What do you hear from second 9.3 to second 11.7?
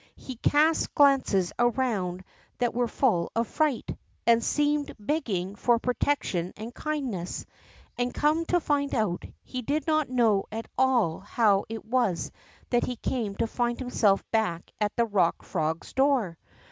he did not know at all how